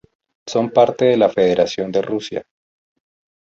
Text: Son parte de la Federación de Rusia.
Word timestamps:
Son 0.47 0.71
parte 0.71 1.05
de 1.05 1.15
la 1.15 1.29
Federación 1.29 1.91
de 1.91 2.01
Rusia. 2.01 2.47